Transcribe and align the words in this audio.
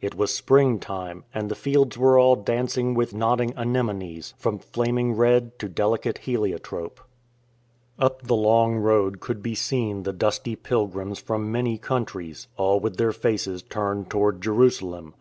It 0.00 0.14
was 0.14 0.34
spring 0.34 0.78
time, 0.78 1.24
and 1.34 1.50
the 1.50 1.54
fields 1.54 1.98
were 1.98 2.18
all 2.18 2.34
dancing 2.34 2.94
with 2.94 3.12
nodding 3.12 3.52
anemones, 3.58 4.32
from 4.38 4.58
flaming 4.58 5.12
red 5.14 5.58
to 5.58 5.68
delicate 5.68 6.16
helio 6.16 6.56
trope. 6.56 6.98
Up 7.98 8.22
the 8.22 8.34
long 8.34 8.76
road 8.76 9.20
could 9.20 9.42
be 9.42 9.54
seen 9.54 10.04
the 10.04 10.14
dusty 10.14 10.56
pilgrims 10.56 11.18
from 11.20 11.52
many 11.52 11.76
countries, 11.76 12.48
all 12.56 12.80
with 12.80 12.96
their 12.96 13.12
faces 13.12 13.60
turned 13.62 14.08
toward 14.08 14.40
Jerusalem. 14.40 15.12